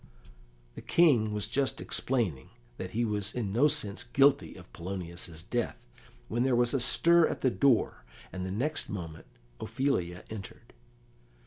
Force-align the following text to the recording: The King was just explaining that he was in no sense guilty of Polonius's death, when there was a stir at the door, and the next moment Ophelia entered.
The 0.73 0.81
King 0.81 1.31
was 1.31 1.45
just 1.45 1.79
explaining 1.79 2.49
that 2.77 2.89
he 2.89 3.05
was 3.05 3.35
in 3.35 3.53
no 3.53 3.67
sense 3.67 4.03
guilty 4.03 4.55
of 4.55 4.73
Polonius's 4.73 5.43
death, 5.43 5.77
when 6.27 6.41
there 6.41 6.55
was 6.55 6.73
a 6.73 6.79
stir 6.79 7.27
at 7.27 7.41
the 7.41 7.51
door, 7.51 8.03
and 8.33 8.43
the 8.43 8.49
next 8.49 8.89
moment 8.89 9.27
Ophelia 9.59 10.23
entered. 10.31 10.73